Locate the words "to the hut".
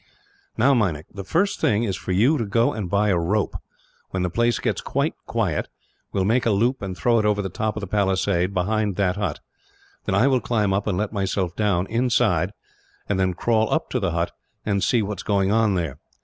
13.91-14.31